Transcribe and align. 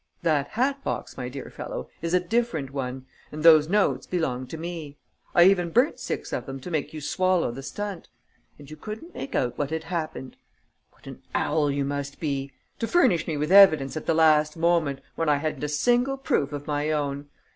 That 0.23 0.47
hat 0.47 0.83
box, 0.83 1.15
my 1.15 1.29
dear 1.29 1.51
fellow, 1.51 1.87
is 2.01 2.15
a 2.15 2.19
different 2.19 2.71
one; 2.71 3.05
and 3.31 3.43
those 3.43 3.69
notes 3.69 4.07
belong 4.07 4.47
to 4.47 4.57
me. 4.57 4.97
I 5.35 5.43
even 5.43 5.69
burnt 5.69 5.99
six 5.99 6.33
of 6.33 6.47
them 6.47 6.59
to 6.61 6.71
make 6.71 6.91
you 6.91 6.99
swallow 6.99 7.51
the 7.51 7.61
stunt. 7.61 8.07
And 8.57 8.67
you 8.67 8.77
couldn't 8.77 9.13
make 9.13 9.35
out 9.35 9.59
what 9.59 9.69
had 9.69 9.83
happened. 9.83 10.37
What 10.93 11.05
an 11.05 11.21
owl 11.35 11.69
you 11.69 11.85
must 11.85 12.19
be! 12.19 12.51
To 12.79 12.87
furnish 12.87 13.27
me 13.27 13.37
with 13.37 13.51
evidence 13.51 13.95
at 13.95 14.07
the 14.07 14.15
last 14.15 14.57
moment, 14.57 15.01
when 15.13 15.29
I 15.29 15.35
hadn't 15.37 15.63
a 15.63 15.69
single 15.69 16.17
proof 16.17 16.51
of 16.51 16.65
my 16.65 16.89
own! 16.89 17.27